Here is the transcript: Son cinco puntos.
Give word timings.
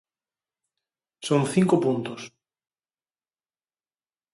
Son 1.27 1.41
cinco 1.53 1.75
puntos. 1.85 2.21